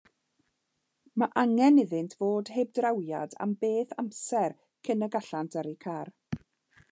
Mae 1.23 1.33
angen 1.41 1.77
iddynt 1.83 2.15
fod 2.21 2.49
heb 2.55 2.71
drawiad 2.79 3.37
am 3.47 3.53
beth 3.65 3.93
amser 4.05 4.57
cyn 4.89 5.09
y 5.09 5.13
gallant 5.19 5.61
yrru 5.63 5.77
car. 5.87 6.13